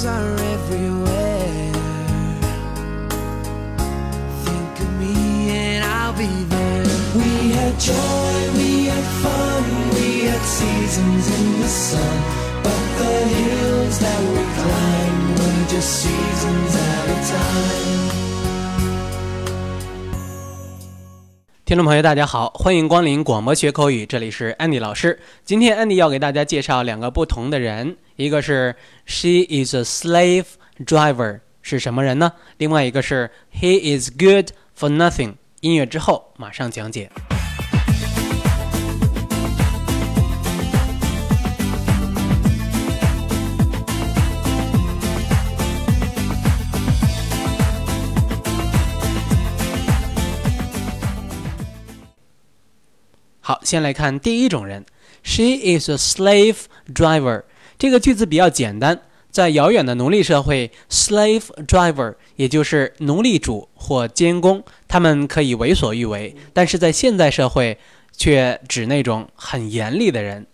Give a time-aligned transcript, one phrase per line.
[0.00, 1.72] girls are everywhere.
[4.44, 6.84] Think of me and I'll be there.
[7.14, 12.22] We had joy, we had fun, we had seasons in the sun.
[12.62, 18.10] But the hills that we climbed were just seasons at a time.
[21.64, 25.20] 听众朋友，大家好，欢迎光临广播学口语，这里是 Andy 老师。
[25.44, 30.44] 今天 Andy 要给大家介绍两个不同的人，一个是 She is a slave
[30.84, 32.30] driver，是什么人呢？
[32.58, 35.36] 另外一个是 He is good for nothing。
[35.60, 37.10] 音乐之后马上讲解。
[53.40, 54.84] 好，先来看第一种人
[55.22, 57.44] ，She is a slave driver。
[57.80, 67.78] 这个句子比较简单，在遥远的奴隶社会，slave driver 也就是奴隶主或监工，他们可以为所欲为；但是在现代社会，
[68.14, 70.46] 却指那种很严厉的人。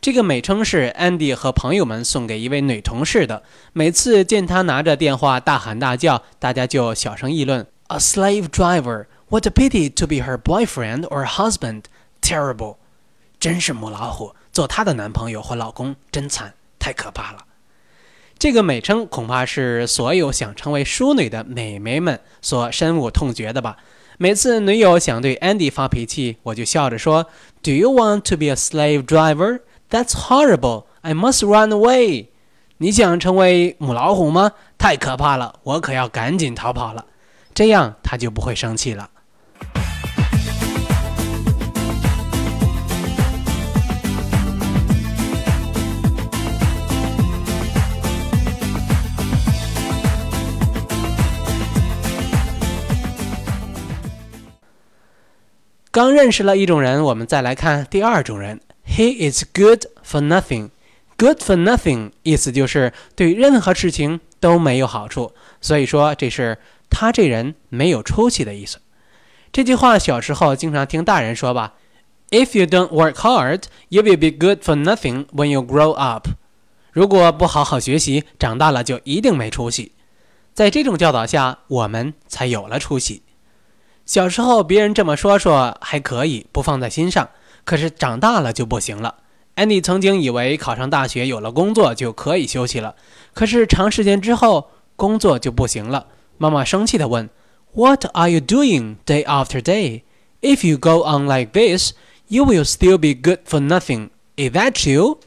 [0.00, 3.42] 这个美称是 Andy 和朋友们送给一位女同事的。
[3.72, 9.06] 每次见她拿着电话大喊大叫，大家就小声议论：“A slave driver.
[9.30, 11.82] What a pity to be her boyfriend or husband.”
[12.22, 12.76] Terrible，
[13.40, 16.54] 真是母老虎，做她的男朋友或老公真惨，
[16.88, 17.44] 太可怕了。
[18.38, 23.76] 这个美称恐怕是所有想成为淑女的美眉们所深恶痛绝的吧。
[24.16, 27.26] 每次女友想对 Andy 发脾气，我就笑着说
[27.62, 29.60] ：“Do you want to be a slave driver?
[29.90, 30.84] That's horrible.
[31.02, 32.28] I must run away.”
[32.78, 34.52] 你想成为母老虎吗？
[34.78, 37.04] 太可怕了，我可要赶紧逃跑了。
[37.52, 39.10] 这样他就不会生气了。
[55.98, 58.60] 刚认识了一种人，我们再来看第二种人。
[58.86, 60.70] He is good for nothing.
[61.16, 68.78] Good for nothing 意思就是对任何事情都没有好处，所以说这是他这人没有出息的意思。
[69.50, 71.74] 这句话小时候经常听大人说吧
[72.30, 76.28] ：If you don't work hard, you will be good for nothing when you grow up.
[76.92, 79.90] 如果不好好学习，长大了就一定没出息。
[80.54, 83.22] 在这种教导下，我们才有了出息。
[84.08, 87.28] 小时候别人这么说说还可以，不放在心上。
[87.64, 89.16] 可是长大了就不行了。
[89.54, 92.94] Andy 曾经以为考上大学有了工作就可以休息了，
[93.34, 96.06] 可是长时间之后工作就不行了。
[96.38, 97.28] 妈妈生气地问
[97.74, 100.04] ：“What are you doing day after day?
[100.40, 101.92] If you go on like this,
[102.28, 104.08] you will still be good for nothing.
[104.36, 105.18] Is that you?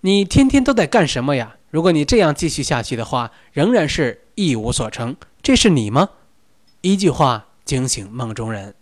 [0.00, 1.56] 你天天都在干什么呀？
[1.70, 5.14] 如果你这样继续下去的话，仍然是一无所成。
[5.42, 6.08] 这是你吗？
[6.90, 8.74] 一句话惊醒梦中人。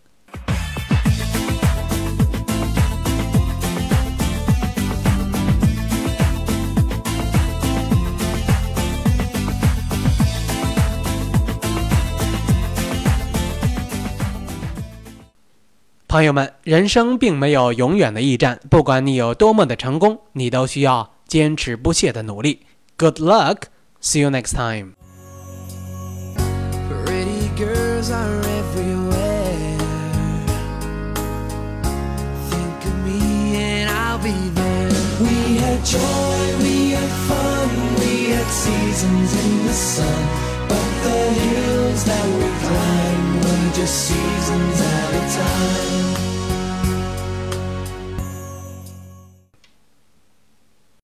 [16.06, 22.60] 朋友们，人生并没有永远的驿站，不管你有多么的成功，你都需要坚持不懈的努力。
[22.96, 23.62] Good luck,
[24.00, 24.92] see you next time.
[27.96, 29.78] Girls are everywhere.
[32.50, 34.90] Think of me and I'll be there.
[35.18, 40.22] We had joy, we had fun, we had seasons in the sun.
[40.68, 46.35] But the hills that we climbed were just seasons at a time.